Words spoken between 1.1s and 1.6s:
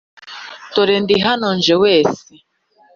hano